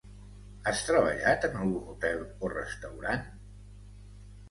[0.71, 3.25] Has treballat en algun hotel o restaurant?